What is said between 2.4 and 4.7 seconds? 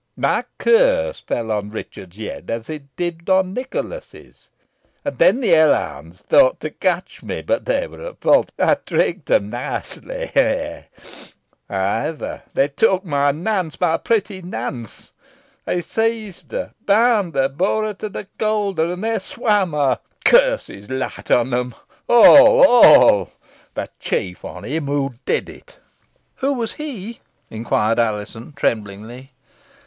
as it did on Nicholas's.